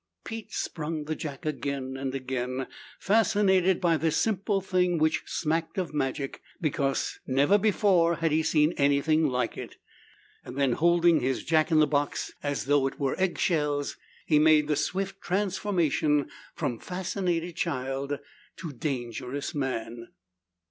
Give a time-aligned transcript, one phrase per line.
[0.25, 2.65] Pete sprung the jack again and again,
[2.99, 8.73] fascinated by this simple thing which smacked of magic, because never before had he seen
[8.77, 9.75] anything like it.
[10.43, 13.95] Then, holding his jack in the box as though it were eggshells,
[14.25, 18.17] he made the swift transformation from fascinated child
[18.57, 20.07] to dangerous man.